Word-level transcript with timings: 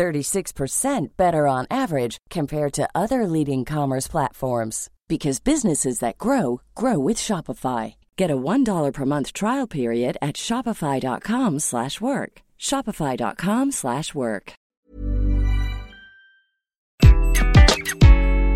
36% 0.00 1.08
better 1.18 1.46
on 1.46 1.66
average 1.70 2.16
compared 2.30 2.72
to 2.72 2.88
other 2.94 3.26
leading 3.26 3.66
commerce 3.66 4.08
platforms 4.08 4.88
because 5.08 5.40
businesses 5.40 5.98
that 5.98 6.16
grow 6.16 6.62
grow 6.74 6.98
with 6.98 7.18
Shopify. 7.18 7.94
Get 8.16 8.30
a 8.30 8.36
$1 8.36 8.92
per 8.94 9.04
month 9.04 9.34
trial 9.34 9.66
period 9.66 10.16
at 10.22 10.36
shopify.com/work. 10.36 12.32
shopify.com/work. 12.58 14.52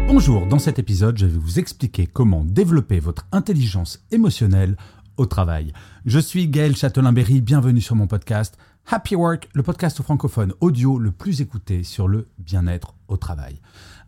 Bonjour, 0.07 0.47
dans 0.47 0.61
cet 0.61 0.79
épisode, 0.79 1.19
je 1.19 1.27
vais 1.27 1.39
vous 1.39 1.59
expliquer 1.59 2.07
comment 2.07 2.45
développer 2.45 3.01
votre 3.01 3.27
intelligence 3.33 3.99
émotionnelle 4.13 4.77
au 5.17 5.27
travail. 5.27 5.73
Je 6.05 6.19
suis 6.19 6.49
Gaël 6.49 6.77
Châtelain-Berry, 6.77 7.41
bienvenue 7.41 7.81
sur 7.81 7.97
mon 7.97 8.07
podcast 8.07 8.57
Happy 8.87 9.15
Work, 9.15 9.49
le 9.55 9.63
podcast 9.63 10.03
francophone 10.03 10.53
audio 10.61 10.99
le 10.99 11.13
plus 11.13 11.41
écouté 11.41 11.83
sur 11.83 12.09
le 12.09 12.29
bien-être 12.39 12.95
au 13.09 13.17
travail. 13.17 13.61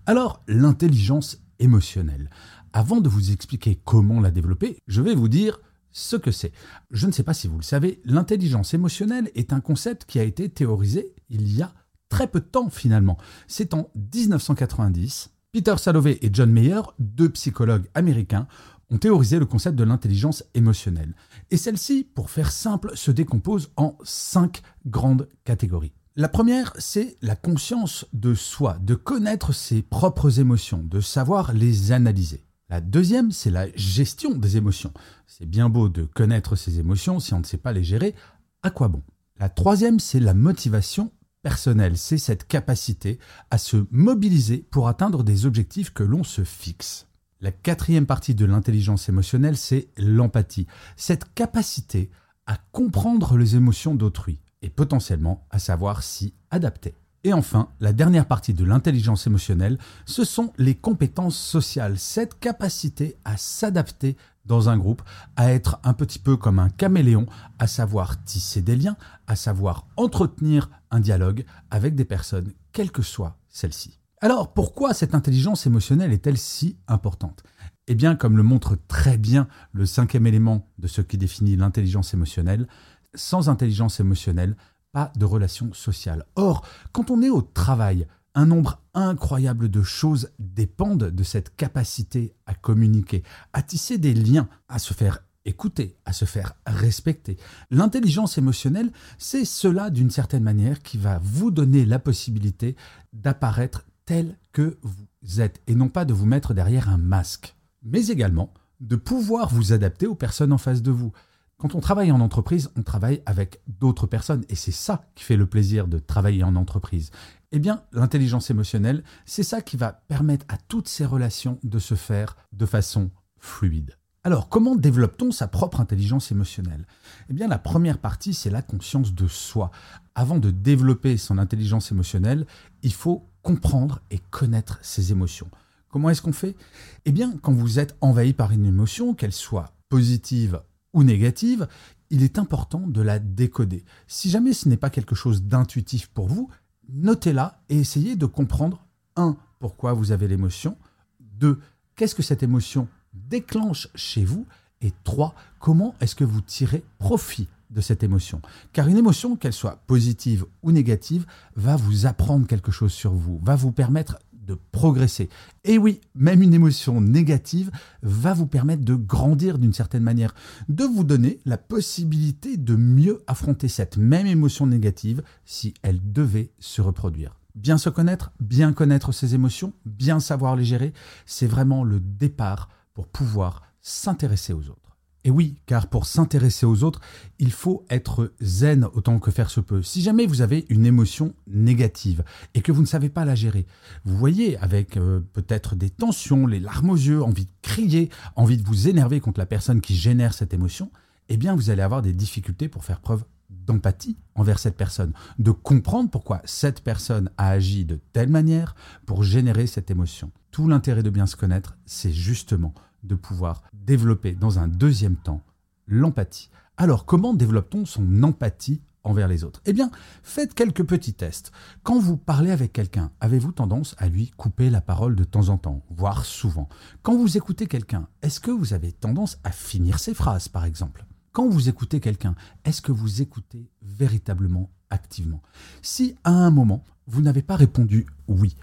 Alors, 0.06 0.42
l'intelligence 0.48 1.38
émotionnelle. 1.58 2.30
Avant 2.72 3.00
de 3.00 3.08
vous 3.08 3.32
expliquer 3.32 3.80
comment 3.84 4.20
la 4.20 4.30
développer, 4.30 4.78
je 4.86 5.02
vais 5.02 5.14
vous 5.14 5.28
dire 5.28 5.60
ce 5.92 6.16
que 6.16 6.30
c'est. 6.30 6.52
Je 6.90 7.06
ne 7.06 7.12
sais 7.12 7.22
pas 7.22 7.34
si 7.34 7.48
vous 7.48 7.56
le 7.56 7.62
savez, 7.62 8.00
l'intelligence 8.04 8.74
émotionnelle 8.74 9.30
est 9.34 9.52
un 9.52 9.60
concept 9.60 10.04
qui 10.04 10.18
a 10.18 10.24
été 10.24 10.48
théorisé 10.48 11.14
il 11.30 11.50
y 11.50 11.62
a 11.62 11.72
très 12.08 12.26
peu 12.26 12.40
de 12.40 12.44
temps 12.44 12.68
finalement. 12.68 13.16
C'est 13.46 13.74
en 13.74 13.90
1990. 13.94 15.30
Peter 15.52 15.76
Salovey 15.78 16.18
et 16.20 16.28
John 16.30 16.52
Mayer, 16.52 16.82
deux 16.98 17.30
psychologues 17.30 17.88
américains, 17.94 18.46
ont 18.90 18.98
théorisé 18.98 19.38
le 19.38 19.46
concept 19.46 19.76
de 19.76 19.84
l'intelligence 19.84 20.44
émotionnelle. 20.54 21.14
Et 21.50 21.56
celle-ci, 21.56 22.04
pour 22.14 22.30
faire 22.30 22.52
simple, 22.52 22.92
se 22.94 23.10
décompose 23.10 23.70
en 23.76 23.96
cinq 24.04 24.62
grandes 24.86 25.28
catégories. 25.44 25.92
La 26.14 26.28
première, 26.28 26.72
c'est 26.78 27.16
la 27.20 27.36
conscience 27.36 28.06
de 28.12 28.34
soi, 28.34 28.78
de 28.80 28.94
connaître 28.94 29.52
ses 29.52 29.82
propres 29.82 30.40
émotions, 30.40 30.82
de 30.82 31.00
savoir 31.00 31.52
les 31.52 31.92
analyser. 31.92 32.42
La 32.68 32.80
deuxième, 32.80 33.32
c'est 33.32 33.50
la 33.50 33.70
gestion 33.76 34.30
des 34.30 34.56
émotions. 34.56 34.92
C'est 35.26 35.46
bien 35.46 35.68
beau 35.68 35.88
de 35.88 36.04
connaître 36.04 36.56
ses 36.56 36.78
émotions, 36.80 37.20
si 37.20 37.34
on 37.34 37.40
ne 37.40 37.44
sait 37.44 37.58
pas 37.58 37.72
les 37.72 37.84
gérer, 37.84 38.14
à 38.62 38.70
quoi 38.70 38.88
bon? 38.88 39.02
La 39.38 39.48
troisième, 39.48 40.00
c'est 40.00 40.18
la 40.20 40.34
motivation 40.34 41.12
personnelle. 41.42 41.96
C'est 41.96 42.18
cette 42.18 42.48
capacité 42.48 43.18
à 43.50 43.58
se 43.58 43.86
mobiliser 43.90 44.66
pour 44.70 44.88
atteindre 44.88 45.22
des 45.22 45.46
objectifs 45.46 45.90
que 45.90 46.02
l'on 46.02 46.24
se 46.24 46.42
fixe. 46.42 47.06
La 47.40 47.52
quatrième 47.52 48.06
partie 48.06 48.34
de 48.34 48.46
l'intelligence 48.46 49.08
émotionnelle, 49.08 49.56
c'est 49.56 49.88
l'empathie. 49.98 50.66
Cette 50.96 51.34
capacité 51.34 52.10
à 52.46 52.56
comprendre 52.72 53.36
les 53.36 53.56
émotions 53.56 53.94
d'autrui 53.94 54.40
et 54.62 54.70
potentiellement 54.70 55.46
à 55.50 55.58
savoir 55.58 56.02
s'y 56.02 56.32
adapter. 56.50 56.94
Et 57.24 57.32
enfin, 57.32 57.68
la 57.80 57.92
dernière 57.92 58.26
partie 58.26 58.54
de 58.54 58.64
l'intelligence 58.64 59.26
émotionnelle, 59.26 59.78
ce 60.06 60.24
sont 60.24 60.52
les 60.58 60.76
compétences 60.76 61.36
sociales, 61.36 61.98
cette 61.98 62.38
capacité 62.38 63.16
à 63.24 63.36
s'adapter 63.36 64.16
dans 64.44 64.68
un 64.68 64.78
groupe, 64.78 65.02
à 65.34 65.52
être 65.52 65.80
un 65.82 65.92
petit 65.92 66.20
peu 66.20 66.36
comme 66.36 66.60
un 66.60 66.68
caméléon, 66.68 67.26
à 67.58 67.66
savoir 67.66 68.22
tisser 68.24 68.62
des 68.62 68.76
liens, 68.76 68.96
à 69.26 69.34
savoir 69.34 69.88
entretenir 69.96 70.70
un 70.90 71.00
dialogue 71.00 71.44
avec 71.70 71.96
des 71.96 72.04
personnes, 72.04 72.52
quelle 72.72 72.92
que 72.92 73.02
soit 73.02 73.36
celle-ci. 73.48 73.98
Alors 74.22 74.54
pourquoi 74.54 74.94
cette 74.94 75.14
intelligence 75.14 75.66
émotionnelle 75.66 76.12
est-elle 76.12 76.38
si 76.38 76.78
importante? 76.88 77.42
Eh 77.86 77.94
bien, 77.94 78.16
comme 78.16 78.38
le 78.38 78.42
montre 78.42 78.78
très 78.88 79.18
bien 79.18 79.46
le 79.72 79.84
cinquième 79.84 80.26
élément 80.26 80.70
de 80.78 80.86
ce 80.86 81.02
qui 81.02 81.18
définit 81.18 81.54
l'intelligence 81.54 82.14
émotionnelle, 82.14 82.66
sans 83.14 83.50
intelligence 83.50 84.00
émotionnelle, 84.00 84.56
pas 84.92 85.12
de 85.16 85.24
relation 85.26 85.72
sociale. 85.74 86.24
Or, 86.34 86.66
quand 86.92 87.10
on 87.10 87.20
est 87.20 87.28
au 87.28 87.42
travail, 87.42 88.06
un 88.34 88.46
nombre 88.46 88.80
incroyable 88.94 89.68
de 89.68 89.82
choses 89.82 90.30
dépendent 90.38 91.10
de 91.10 91.22
cette 91.22 91.54
capacité 91.54 92.34
à 92.46 92.54
communiquer, 92.54 93.22
à 93.52 93.62
tisser 93.62 93.98
des 93.98 94.14
liens, 94.14 94.48
à 94.68 94.78
se 94.78 94.94
faire 94.94 95.24
écouter, 95.44 95.96
à 96.06 96.14
se 96.14 96.24
faire 96.24 96.54
respecter. 96.66 97.36
L'intelligence 97.70 98.38
émotionnelle, 98.38 98.92
c'est 99.18 99.44
cela 99.44 99.90
d'une 99.90 100.10
certaine 100.10 100.42
manière 100.42 100.82
qui 100.82 100.96
va 100.96 101.20
vous 101.22 101.50
donner 101.50 101.84
la 101.84 101.98
possibilité 101.98 102.76
d'apparaître 103.12 103.84
tel 104.06 104.38
que 104.52 104.78
vous 104.82 105.40
êtes 105.40 105.60
et 105.66 105.74
non 105.74 105.88
pas 105.88 106.04
de 106.04 106.14
vous 106.14 106.26
mettre 106.26 106.54
derrière 106.54 106.88
un 106.88 106.96
masque, 106.96 107.56
mais 107.82 108.06
également 108.06 108.54
de 108.80 108.96
pouvoir 108.96 109.52
vous 109.52 109.72
adapter 109.72 110.06
aux 110.06 110.14
personnes 110.14 110.52
en 110.52 110.58
face 110.58 110.82
de 110.82 110.90
vous. 110.90 111.12
Quand 111.58 111.74
on 111.74 111.80
travaille 111.80 112.12
en 112.12 112.20
entreprise, 112.20 112.70
on 112.76 112.82
travaille 112.82 113.22
avec 113.24 113.60
d'autres 113.66 114.06
personnes 114.06 114.44
et 114.48 114.54
c'est 114.54 114.72
ça 114.72 115.06
qui 115.14 115.24
fait 115.24 115.36
le 115.36 115.46
plaisir 115.46 115.88
de 115.88 115.98
travailler 115.98 116.44
en 116.44 116.54
entreprise. 116.54 117.10
Eh 117.52 117.58
bien, 117.58 117.82
l'intelligence 117.92 118.50
émotionnelle, 118.50 119.02
c'est 119.24 119.42
ça 119.42 119.62
qui 119.62 119.76
va 119.76 119.92
permettre 119.92 120.44
à 120.48 120.58
toutes 120.58 120.88
ces 120.88 121.06
relations 121.06 121.58
de 121.62 121.78
se 121.78 121.94
faire 121.94 122.36
de 122.52 122.66
façon 122.66 123.10
fluide. 123.38 123.96
Alors, 124.24 124.48
comment 124.48 124.74
développe-t-on 124.74 125.30
sa 125.30 125.46
propre 125.46 125.80
intelligence 125.80 126.32
émotionnelle? 126.32 126.86
Eh 127.30 127.32
bien, 127.32 127.46
la 127.46 127.60
première 127.60 127.98
partie, 127.98 128.34
c'est 128.34 128.50
la 128.50 128.60
conscience 128.60 129.14
de 129.14 129.28
soi. 129.28 129.70
Avant 130.18 130.38
de 130.38 130.50
développer 130.50 131.18
son 131.18 131.36
intelligence 131.36 131.92
émotionnelle, 131.92 132.46
il 132.82 132.94
faut 132.94 133.28
comprendre 133.42 134.00
et 134.10 134.18
connaître 134.30 134.78
ses 134.80 135.12
émotions. 135.12 135.50
Comment 135.90 136.08
est-ce 136.08 136.22
qu'on 136.22 136.32
fait? 136.32 136.56
Eh 137.04 137.12
bien, 137.12 137.36
quand 137.42 137.52
vous 137.52 137.78
êtes 137.78 137.94
envahi 138.00 138.32
par 138.32 138.50
une 138.50 138.64
émotion, 138.64 139.12
qu'elle 139.12 139.34
soit 139.34 139.74
positive 139.90 140.62
ou 140.94 141.04
négative, 141.04 141.68
il 142.08 142.22
est 142.22 142.38
important 142.38 142.86
de 142.86 143.02
la 143.02 143.18
décoder. 143.18 143.84
Si 144.06 144.30
jamais 144.30 144.54
ce 144.54 144.70
n'est 144.70 144.78
pas 144.78 144.88
quelque 144.88 145.14
chose 145.14 145.42
d'intuitif 145.42 146.06
pour 146.08 146.28
vous, 146.28 146.48
notez-la 146.88 147.60
et 147.68 147.78
essayez 147.78 148.16
de 148.16 148.24
comprendre 148.24 148.86
1. 149.16 149.36
pourquoi 149.58 149.92
vous 149.92 150.12
avez 150.12 150.28
l'émotion, 150.28 150.78
2. 151.20 151.60
qu'est-ce 151.94 152.14
que 152.14 152.22
cette 152.22 152.42
émotion 152.42 152.88
déclenche 153.12 153.88
chez 153.94 154.24
vous, 154.24 154.46
et 154.80 154.92
3. 155.04 155.34
comment 155.58 155.94
est-ce 156.00 156.14
que 156.14 156.24
vous 156.24 156.40
tirez 156.40 156.84
profit 156.98 157.48
de 157.70 157.80
cette 157.80 158.02
émotion. 158.02 158.40
Car 158.72 158.88
une 158.88 158.96
émotion, 158.96 159.36
qu'elle 159.36 159.52
soit 159.52 159.82
positive 159.86 160.44
ou 160.62 160.72
négative, 160.72 161.26
va 161.56 161.76
vous 161.76 162.06
apprendre 162.06 162.46
quelque 162.46 162.72
chose 162.72 162.92
sur 162.92 163.12
vous, 163.12 163.40
va 163.42 163.56
vous 163.56 163.72
permettre 163.72 164.18
de 164.46 164.56
progresser. 164.72 165.28
Et 165.64 165.76
oui, 165.76 166.00
même 166.14 166.42
une 166.42 166.54
émotion 166.54 167.00
négative 167.00 167.70
va 168.02 168.32
vous 168.32 168.46
permettre 168.46 168.84
de 168.84 168.94
grandir 168.94 169.58
d'une 169.58 169.72
certaine 169.72 170.02
manière, 170.02 170.34
de 170.68 170.84
vous 170.84 171.04
donner 171.04 171.40
la 171.44 171.58
possibilité 171.58 172.56
de 172.56 172.76
mieux 172.76 173.22
affronter 173.26 173.68
cette 173.68 173.96
même 173.96 174.26
émotion 174.26 174.66
négative 174.66 175.22
si 175.44 175.74
elle 175.82 176.00
devait 176.12 176.52
se 176.58 176.80
reproduire. 176.80 177.36
Bien 177.54 177.78
se 177.78 177.88
connaître, 177.88 178.32
bien 178.38 178.72
connaître 178.72 179.12
ses 179.12 179.34
émotions, 179.34 179.72
bien 179.84 180.20
savoir 180.20 180.56
les 180.56 180.64
gérer, 180.64 180.92
c'est 181.24 181.46
vraiment 181.46 181.84
le 181.84 182.00
départ 182.00 182.68
pour 182.94 183.08
pouvoir 183.08 183.62
s'intéresser 183.80 184.52
aux 184.52 184.68
autres. 184.68 184.85
Et 185.26 185.30
oui, 185.30 185.56
car 185.66 185.88
pour 185.88 186.06
s'intéresser 186.06 186.66
aux 186.66 186.84
autres, 186.84 187.00
il 187.40 187.50
faut 187.50 187.84
être 187.90 188.32
zen 188.40 188.84
autant 188.94 189.18
que 189.18 189.32
faire 189.32 189.50
se 189.50 189.58
peut. 189.58 189.82
Si 189.82 190.00
jamais 190.00 190.24
vous 190.24 190.40
avez 190.40 190.66
une 190.68 190.86
émotion 190.86 191.34
négative 191.48 192.22
et 192.54 192.62
que 192.62 192.70
vous 192.70 192.80
ne 192.80 192.86
savez 192.86 193.08
pas 193.08 193.24
la 193.24 193.34
gérer, 193.34 193.66
vous 194.04 194.16
voyez 194.16 194.56
avec 194.58 194.96
euh, 194.96 195.18
peut-être 195.32 195.74
des 195.74 195.90
tensions, 195.90 196.46
les 196.46 196.60
larmes 196.60 196.90
aux 196.90 196.94
yeux, 196.94 197.24
envie 197.24 197.46
de 197.46 197.50
crier, 197.60 198.08
envie 198.36 198.56
de 198.56 198.64
vous 198.64 198.86
énerver 198.86 199.18
contre 199.18 199.40
la 199.40 199.46
personne 199.46 199.80
qui 199.80 199.96
génère 199.96 200.32
cette 200.32 200.54
émotion, 200.54 200.92
eh 201.28 201.36
bien 201.36 201.56
vous 201.56 201.70
allez 201.70 201.82
avoir 201.82 202.02
des 202.02 202.12
difficultés 202.12 202.68
pour 202.68 202.84
faire 202.84 203.00
preuve 203.00 203.24
d'empathie 203.50 204.16
envers 204.36 204.60
cette 204.60 204.76
personne, 204.76 205.12
de 205.40 205.50
comprendre 205.50 206.08
pourquoi 206.08 206.40
cette 206.44 206.84
personne 206.84 207.30
a 207.36 207.48
agi 207.48 207.84
de 207.84 207.98
telle 208.12 208.30
manière 208.30 208.76
pour 209.06 209.24
générer 209.24 209.66
cette 209.66 209.90
émotion. 209.90 210.30
Tout 210.52 210.68
l'intérêt 210.68 211.02
de 211.02 211.10
bien 211.10 211.26
se 211.26 211.34
connaître, 211.34 211.76
c'est 211.84 212.12
justement 212.12 212.74
de 213.02 213.14
pouvoir 213.14 213.62
développer 213.72 214.34
dans 214.34 214.58
un 214.58 214.68
deuxième 214.68 215.16
temps 215.16 215.42
l'empathie. 215.86 216.50
Alors 216.76 217.04
comment 217.06 217.34
développe-t-on 217.34 217.86
son 217.86 218.22
empathie 218.22 218.82
envers 219.04 219.28
les 219.28 219.44
autres? 219.44 219.62
Eh 219.66 219.72
bien, 219.72 219.90
faites 220.22 220.52
quelques 220.52 220.84
petits 220.84 221.14
tests. 221.14 221.52
Quand 221.82 221.98
vous 221.98 222.16
parlez 222.16 222.50
avec 222.50 222.72
quelqu'un, 222.72 223.12
avez-vous 223.20 223.52
tendance 223.52 223.94
à 223.98 224.08
lui 224.08 224.30
couper 224.36 224.68
la 224.68 224.80
parole 224.80 225.14
de 225.14 225.24
temps 225.24 225.48
en 225.48 225.58
temps, 225.58 225.82
voire 225.90 226.24
souvent? 226.24 226.68
Quand 227.02 227.16
vous 227.16 227.36
écoutez 227.36 227.66
quelqu'un, 227.66 228.08
est-ce 228.22 228.40
que 228.40 228.50
vous 228.50 228.72
avez 228.72 228.92
tendance 228.92 229.38
à 229.44 229.52
finir 229.52 229.98
ses 230.00 230.12
phrases, 230.12 230.48
par 230.48 230.64
exemple? 230.64 231.06
Quand 231.32 231.48
vous 231.48 231.68
écoutez 231.68 232.00
quelqu'un, 232.00 232.34
est-ce 232.64 232.82
que 232.82 232.92
vous 232.92 233.22
écoutez 233.22 233.70
véritablement 233.82 234.70
activement? 234.90 235.42
Si 235.82 236.16
à 236.24 236.32
un 236.32 236.50
moment, 236.50 236.84
vous 237.06 237.22
n'avez 237.22 237.42
pas 237.42 237.56
répondu 237.56 238.06
oui, 238.26 238.56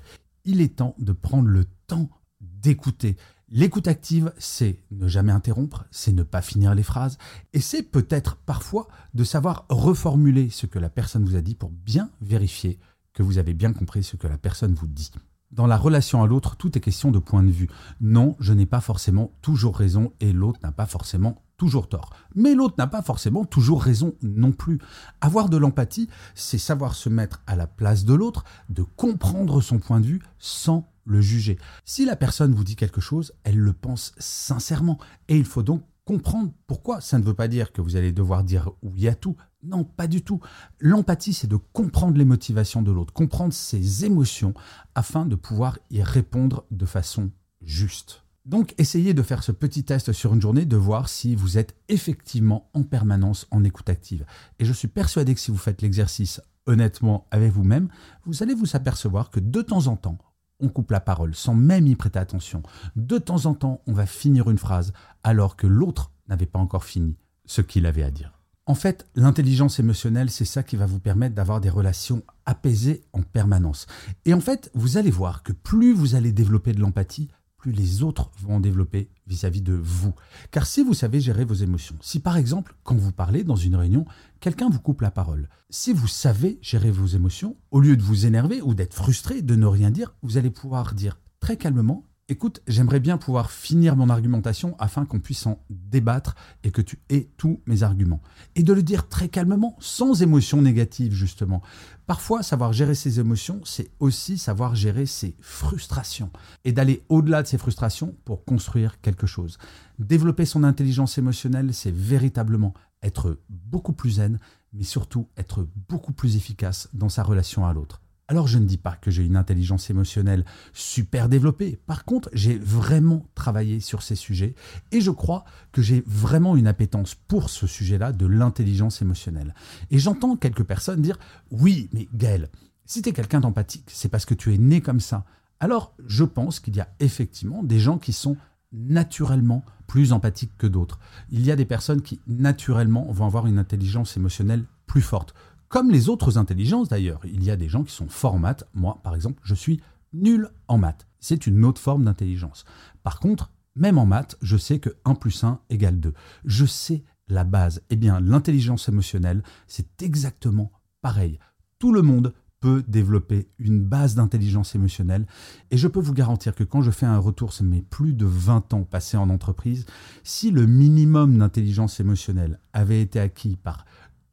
il 0.43 0.59
est 0.59 0.77
temps 0.77 0.95
de 0.99 1.13
prendre 1.13 1.47
le 1.47 1.65
temps 1.87 2.09
d'écouter. 2.41 3.15
L'écoute 3.55 3.87
active, 3.87 4.33
c'est 4.39 4.79
ne 4.89 5.07
jamais 5.07 5.31
interrompre, 5.31 5.85
c'est 5.91 6.11
ne 6.11 6.23
pas 6.23 6.41
finir 6.41 6.73
les 6.73 6.81
phrases, 6.81 7.19
et 7.53 7.59
c'est 7.59 7.83
peut-être 7.83 8.35
parfois 8.35 8.87
de 9.13 9.23
savoir 9.23 9.67
reformuler 9.69 10.49
ce 10.49 10.65
que 10.65 10.79
la 10.79 10.89
personne 10.89 11.23
vous 11.23 11.35
a 11.35 11.41
dit 11.41 11.53
pour 11.53 11.69
bien 11.69 12.09
vérifier 12.19 12.79
que 13.13 13.21
vous 13.21 13.37
avez 13.37 13.53
bien 13.53 13.71
compris 13.71 14.03
ce 14.03 14.15
que 14.15 14.25
la 14.25 14.39
personne 14.39 14.73
vous 14.73 14.87
dit. 14.87 15.11
Dans 15.51 15.67
la 15.67 15.77
relation 15.77 16.23
à 16.23 16.25
l'autre, 16.25 16.55
tout 16.55 16.75
est 16.75 16.81
question 16.81 17.11
de 17.11 17.19
point 17.19 17.43
de 17.43 17.51
vue. 17.51 17.69
Non, 18.01 18.35
je 18.39 18.53
n'ai 18.53 18.65
pas 18.65 18.81
forcément 18.81 19.31
toujours 19.43 19.77
raison 19.77 20.13
et 20.19 20.33
l'autre 20.33 20.59
n'a 20.63 20.71
pas 20.71 20.87
forcément 20.87 21.43
toujours 21.55 21.87
tort. 21.87 22.09
Mais 22.33 22.55
l'autre 22.55 22.73
n'a 22.79 22.87
pas 22.87 23.03
forcément 23.03 23.45
toujours 23.45 23.83
raison 23.83 24.15
non 24.23 24.51
plus. 24.51 24.79
Avoir 25.21 25.49
de 25.49 25.57
l'empathie, 25.57 26.09
c'est 26.33 26.57
savoir 26.57 26.95
se 26.95 27.07
mettre 27.07 27.43
à 27.45 27.55
la 27.55 27.67
place 27.67 28.03
de 28.03 28.15
l'autre, 28.15 28.45
de 28.69 28.81
comprendre 28.81 29.61
son 29.61 29.77
point 29.77 29.99
de 29.99 30.07
vue 30.07 30.23
sans 30.39 30.91
le 31.05 31.21
juger. 31.21 31.57
Si 31.85 32.05
la 32.05 32.15
personne 32.15 32.53
vous 32.53 32.63
dit 32.63 32.75
quelque 32.75 33.01
chose, 33.01 33.33
elle 33.43 33.57
le 33.57 33.73
pense 33.73 34.13
sincèrement. 34.17 34.97
Et 35.27 35.37
il 35.37 35.45
faut 35.45 35.63
donc 35.63 35.83
comprendre 36.05 36.51
pourquoi. 36.67 37.01
Ça 37.01 37.17
ne 37.17 37.23
veut 37.23 37.33
pas 37.33 37.47
dire 37.47 37.71
que 37.71 37.81
vous 37.81 37.95
allez 37.95 38.11
devoir 38.11 38.43
dire 38.43 38.71
oui 38.81 39.07
à 39.07 39.15
tout. 39.15 39.35
Non, 39.63 39.83
pas 39.83 40.07
du 40.07 40.21
tout. 40.21 40.41
L'empathie, 40.79 41.33
c'est 41.33 41.47
de 41.47 41.55
comprendre 41.55 42.17
les 42.17 42.25
motivations 42.25 42.81
de 42.81 42.91
l'autre, 42.91 43.13
comprendre 43.13 43.53
ses 43.53 44.05
émotions 44.05 44.53
afin 44.95 45.25
de 45.25 45.35
pouvoir 45.35 45.79
y 45.89 46.01
répondre 46.01 46.65
de 46.71 46.85
façon 46.85 47.31
juste. 47.61 48.23
Donc, 48.45 48.75
essayez 48.77 49.13
de 49.13 49.21
faire 49.21 49.41
ce 49.41 49.53
petit 49.53 49.85
test 49.85 50.11
sur 50.11 50.33
une 50.33 50.41
journée, 50.41 50.65
de 50.65 50.75
voir 50.75 51.07
si 51.07 51.33
vous 51.33 51.57
êtes 51.57 51.77
effectivement 51.87 52.69
en 52.73 52.83
permanence 52.83 53.47
en 53.51 53.63
écoute 53.63 53.89
active. 53.89 54.25
Et 54.59 54.65
je 54.65 54.73
suis 54.73 54.89
persuadé 54.89 55.33
que 55.33 55.39
si 55.39 55.49
vous 55.49 55.57
faites 55.57 55.81
l'exercice 55.81 56.41
honnêtement 56.65 57.25
avec 57.31 57.53
vous-même, 57.53 57.87
vous 58.25 58.43
allez 58.43 58.53
vous 58.53 58.75
apercevoir 58.75 59.29
que 59.29 59.39
de 59.39 59.61
temps 59.61 59.87
en 59.87 59.95
temps, 59.95 60.17
on 60.63 60.69
coupe 60.69 60.91
la 60.91 60.99
parole 60.99 61.35
sans 61.35 61.53
même 61.53 61.85
y 61.85 61.95
prêter 61.95 62.17
attention. 62.17 62.63
De 62.95 63.17
temps 63.17 63.45
en 63.45 63.53
temps, 63.53 63.81
on 63.85 63.93
va 63.93 64.05
finir 64.05 64.49
une 64.49 64.57
phrase 64.57 64.93
alors 65.23 65.55
que 65.55 65.67
l'autre 65.67 66.11
n'avait 66.27 66.45
pas 66.45 66.59
encore 66.59 66.85
fini 66.85 67.17
ce 67.45 67.61
qu'il 67.61 67.85
avait 67.85 68.03
à 68.03 68.11
dire. 68.11 68.39
En 68.65 68.75
fait, 68.75 69.05
l'intelligence 69.15 69.79
émotionnelle, 69.79 70.29
c'est 70.29 70.45
ça 70.45 70.63
qui 70.63 70.77
va 70.77 70.85
vous 70.85 71.01
permettre 71.01 71.35
d'avoir 71.35 71.59
des 71.59 71.69
relations 71.69 72.23
apaisées 72.45 73.03
en 73.11 73.21
permanence. 73.21 73.87
Et 74.23 74.33
en 74.33 74.39
fait, 74.39 74.71
vous 74.73 74.97
allez 74.97 75.11
voir 75.11 75.43
que 75.43 75.51
plus 75.51 75.93
vous 75.93 76.15
allez 76.15 76.31
développer 76.31 76.71
de 76.71 76.79
l'empathie, 76.79 77.27
plus 77.63 77.71
les 77.71 78.03
autres 78.03 78.29
vont 78.41 78.59
développer 78.59 79.07
vis-à-vis 79.25 79.61
de 79.61 79.71
vous. 79.71 80.13
Car 80.51 80.65
si 80.65 80.83
vous 80.83 80.93
savez 80.93 81.21
gérer 81.21 81.45
vos 81.45 81.53
émotions, 81.53 81.95
si 82.01 82.19
par 82.19 82.35
exemple, 82.35 82.75
quand 82.83 82.97
vous 82.97 83.13
parlez 83.13 83.45
dans 83.45 83.55
une 83.55 83.77
réunion, 83.77 84.03
quelqu'un 84.41 84.67
vous 84.69 84.81
coupe 84.81 84.99
la 84.99 85.11
parole, 85.11 85.47
si 85.69 85.93
vous 85.93 86.09
savez 86.09 86.59
gérer 86.61 86.91
vos 86.91 87.05
émotions, 87.05 87.55
au 87.71 87.79
lieu 87.79 87.95
de 87.95 88.01
vous 88.01 88.25
énerver 88.25 88.61
ou 88.61 88.73
d'être 88.73 88.93
frustré, 88.93 89.41
de 89.41 89.55
ne 89.55 89.65
rien 89.65 89.91
dire, 89.91 90.13
vous 90.23 90.35
allez 90.35 90.49
pouvoir 90.49 90.93
dire 90.93 91.21
très 91.39 91.55
calmement 91.55 92.03
Écoute, 92.29 92.61
j'aimerais 92.67 93.01
bien 93.01 93.17
pouvoir 93.17 93.51
finir 93.51 93.97
mon 93.97 94.07
argumentation 94.07 94.77
afin 94.79 95.05
qu'on 95.05 95.19
puisse 95.19 95.45
en 95.45 95.59
débattre 95.69 96.35
et 96.63 96.71
que 96.71 96.81
tu 96.81 96.99
aies 97.09 97.29
tous 97.35 97.59
mes 97.65 97.83
arguments. 97.83 98.21
Et 98.55 98.63
de 98.63 98.71
le 98.71 98.81
dire 98.81 99.09
très 99.09 99.27
calmement, 99.27 99.75
sans 99.81 100.21
émotion 100.21 100.61
négative 100.61 101.11
justement. 101.11 101.61
Parfois, 102.07 102.41
savoir 102.41 102.71
gérer 102.71 102.95
ses 102.95 103.19
émotions, 103.19 103.59
c'est 103.65 103.91
aussi 103.99 104.37
savoir 104.37 104.73
gérer 104.73 105.05
ses 105.05 105.35
frustrations 105.41 106.31
et 106.63 106.71
d'aller 106.71 107.03
au-delà 107.09 107.43
de 107.43 107.47
ses 107.47 107.57
frustrations 107.57 108.15
pour 108.23 108.45
construire 108.45 109.01
quelque 109.01 109.27
chose. 109.27 109.57
Développer 109.99 110.45
son 110.45 110.63
intelligence 110.63 111.17
émotionnelle, 111.17 111.73
c'est 111.73 111.93
véritablement 111.93 112.73
être 113.01 113.37
beaucoup 113.49 113.93
plus 113.93 114.11
zen, 114.11 114.39
mais 114.71 114.83
surtout 114.83 115.27
être 115.35 115.67
beaucoup 115.89 116.13
plus 116.13 116.37
efficace 116.37 116.87
dans 116.93 117.09
sa 117.09 117.21
relation 117.21 117.65
à 117.65 117.73
l'autre. 117.73 118.02
Alors 118.29 118.47
je 118.47 118.57
ne 118.57 118.65
dis 118.65 118.77
pas 118.77 118.95
que 118.95 119.11
j'ai 119.11 119.25
une 119.25 119.35
intelligence 119.35 119.89
émotionnelle 119.89 120.45
super 120.71 121.27
développée. 121.27 121.77
Par 121.85 122.05
contre, 122.05 122.29
j'ai 122.33 122.57
vraiment 122.57 123.25
travaillé 123.35 123.81
sur 123.81 124.01
ces 124.01 124.15
sujets 124.15 124.55
et 124.91 125.01
je 125.01 125.11
crois 125.11 125.43
que 125.73 125.81
j'ai 125.81 126.03
vraiment 126.07 126.55
une 126.55 126.67
appétence 126.67 127.15
pour 127.15 127.49
ce 127.49 127.67
sujet-là 127.67 128.13
de 128.13 128.25
l'intelligence 128.25 129.01
émotionnelle. 129.01 129.53
Et 129.91 129.99
j'entends 129.99 130.37
quelques 130.37 130.63
personnes 130.63 131.01
dire 131.01 131.19
"Oui, 131.51 131.89
mais 131.93 132.07
Gaël, 132.13 132.49
si 132.85 133.01
tu 133.01 133.09
es 133.09 133.13
quelqu'un 133.13 133.41
d'empathique, 133.41 133.89
c'est 133.91 134.09
parce 134.09 134.25
que 134.25 134.35
tu 134.35 134.53
es 134.53 134.57
né 134.57 134.79
comme 134.79 135.01
ça." 135.01 135.25
Alors, 135.59 135.93
je 136.07 136.23
pense 136.23 136.59
qu'il 136.59 136.75
y 136.75 136.81
a 136.81 136.89
effectivement 136.99 137.61
des 137.61 137.79
gens 137.79 137.97
qui 137.97 138.13
sont 138.13 138.37
naturellement 138.71 139.63
plus 139.85 140.13
empathiques 140.13 140.57
que 140.57 140.67
d'autres. 140.67 140.99
Il 141.29 141.45
y 141.45 141.51
a 141.51 141.55
des 141.55 141.65
personnes 141.65 142.01
qui 142.01 142.19
naturellement 142.27 143.11
vont 143.11 143.25
avoir 143.25 143.47
une 143.47 143.59
intelligence 143.59 144.17
émotionnelle 144.17 144.65
plus 144.87 145.01
forte 145.01 145.33
comme 145.73 145.89
les 145.89 146.07
autres 146.07 146.37
intelligences 146.37 146.87
d'ailleurs. 146.87 147.21
Il 147.25 147.43
y 147.43 147.49
a 147.49 147.55
des 147.55 147.67
gens 147.67 147.83
qui 147.83 147.95
sont 147.95 148.07
forts 148.07 148.35
en 148.35 148.37
maths. 148.37 148.63
Moi, 148.75 148.99
par 149.01 149.15
exemple, 149.15 149.41
je 149.43 149.55
suis 149.55 149.81
nul 150.13 150.49
en 150.67 150.77
maths. 150.77 151.07
C'est 151.19 151.47
une 151.47 151.65
autre 151.65 151.81
forme 151.81 152.03
d'intelligence. 152.03 152.63
Par 153.01 153.19
contre, 153.19 153.51
même 153.75 153.97
en 153.97 154.05
maths, 154.05 154.37
je 154.43 154.55
sais 154.55 154.77
que 154.77 154.91
1 155.03 155.15
plus 155.15 155.43
1 155.43 155.61
égale 155.71 155.99
2. 155.99 156.13
Je 156.45 156.65
sais 156.67 157.03
la 157.27 157.43
base. 157.43 157.81
Eh 157.89 157.95
bien, 157.95 158.19
l'intelligence 158.19 158.87
émotionnelle, 158.87 159.41
c'est 159.65 160.03
exactement 160.03 160.71
pareil. 161.01 161.39
Tout 161.79 161.91
le 161.91 162.03
monde 162.03 162.35
peut 162.59 162.83
développer 162.87 163.49
une 163.57 163.81
base 163.83 164.13
d'intelligence 164.13 164.75
émotionnelle. 164.75 165.25
Et 165.71 165.77
je 165.77 165.87
peux 165.87 165.99
vous 165.99 166.13
garantir 166.13 166.53
que 166.53 166.63
quand 166.63 166.83
je 166.83 166.91
fais 166.91 167.07
un 167.07 167.17
retour 167.17 167.51
sur 167.51 167.65
mes 167.65 167.81
plus 167.81 168.13
de 168.13 168.27
20 168.27 168.75
ans 168.75 168.83
passés 168.83 169.17
en 169.17 169.31
entreprise, 169.31 169.87
si 170.23 170.51
le 170.51 170.67
minimum 170.67 171.39
d'intelligence 171.39 171.99
émotionnelle 171.99 172.59
avait 172.73 173.01
été 173.01 173.19
acquis 173.19 173.55
par 173.55 173.85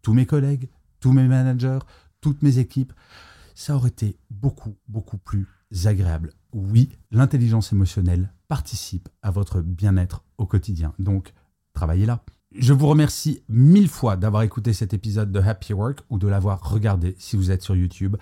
tous 0.02 0.12
mes 0.12 0.26
collègues, 0.26 0.69
tous 1.00 1.12
mes 1.12 1.26
managers, 1.26 1.81
toutes 2.20 2.43
mes 2.43 2.58
équipes, 2.58 2.93
ça 3.55 3.75
aurait 3.75 3.88
été 3.88 4.17
beaucoup, 4.31 4.76
beaucoup 4.88 5.19
plus 5.19 5.47
agréable. 5.85 6.32
Oui, 6.52 6.91
l'intelligence 7.11 7.73
émotionnelle 7.73 8.32
participe 8.49 9.08
à 9.23 9.31
votre 9.31 9.61
bien-être 9.61 10.25
au 10.38 10.47
quotidien. 10.47 10.94
Donc, 10.99 11.32
travaillez 11.73 12.06
là. 12.06 12.25
Je 12.52 12.73
vous 12.73 12.88
remercie 12.88 13.44
mille 13.49 13.88
fois 13.88 14.17
d'avoir 14.17 14.43
écouté 14.43 14.73
cet 14.73 14.93
épisode 14.93 15.31
de 15.31 15.38
Happy 15.38 15.73
Work 15.73 16.00
ou 16.11 16.19
de 16.19 16.26
l'avoir 16.26 16.69
regardé 16.69 17.14
si 17.19 17.37
vous 17.37 17.52
êtes 17.52 17.62
sur 17.62 17.76
YouTube. 17.76 18.17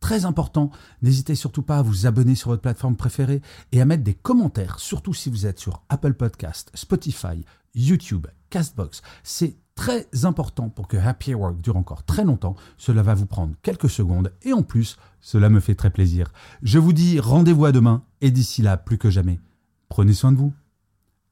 Très 0.00 0.24
important, 0.24 0.70
n'hésitez 1.02 1.34
surtout 1.34 1.62
pas 1.62 1.78
à 1.78 1.82
vous 1.82 2.06
abonner 2.06 2.34
sur 2.34 2.50
votre 2.50 2.62
plateforme 2.62 2.96
préférée 2.96 3.42
et 3.72 3.80
à 3.80 3.84
mettre 3.84 4.02
des 4.02 4.14
commentaires, 4.14 4.78
surtout 4.78 5.14
si 5.14 5.28
vous 5.28 5.46
êtes 5.46 5.58
sur 5.58 5.82
Apple 5.88 6.14
Podcast, 6.14 6.70
Spotify, 6.74 7.44
YouTube, 7.74 8.26
Castbox. 8.50 9.02
C'est 9.22 9.56
très 9.74 10.06
important 10.24 10.68
pour 10.68 10.88
que 10.88 10.96
Happy 10.96 11.34
Work 11.34 11.60
dure 11.60 11.76
encore 11.76 12.04
très 12.04 12.24
longtemps. 12.24 12.56
Cela 12.78 13.02
va 13.02 13.14
vous 13.14 13.26
prendre 13.26 13.54
quelques 13.62 13.90
secondes 13.90 14.32
et 14.42 14.52
en 14.52 14.62
plus, 14.62 14.96
cela 15.20 15.48
me 15.48 15.60
fait 15.60 15.74
très 15.74 15.90
plaisir. 15.90 16.32
Je 16.62 16.78
vous 16.78 16.92
dis 16.92 17.20
rendez-vous 17.20 17.64
à 17.64 17.72
demain 17.72 18.02
et 18.20 18.30
d'ici 18.30 18.62
là, 18.62 18.76
plus 18.76 18.98
que 18.98 19.10
jamais, 19.10 19.40
prenez 19.88 20.14
soin 20.14 20.32
de 20.32 20.38
vous. 20.38 20.52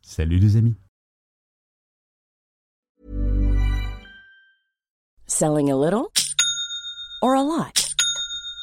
Salut 0.02 0.38
les 0.38 0.56
amis. 0.56 0.76
Selling 5.26 5.70
a 5.70 5.76
little 5.76 6.08
or 7.22 7.34
a 7.34 7.42
lot? 7.42 7.91